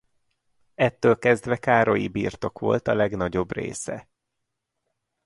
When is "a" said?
2.87-2.93